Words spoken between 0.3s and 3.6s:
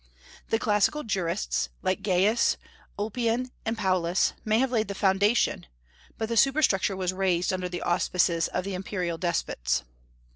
The classical jurists, like Gaius, Ulpian,